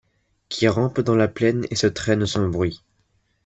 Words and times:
Qui 0.49 0.67
rampent 0.67 1.01
dans 1.01 1.15
la 1.15 1.27
plaine 1.27 1.67
et 1.69 1.75
se 1.75 1.85
traînent 1.85 2.25
sans 2.25 2.47
bruit; 2.49 2.81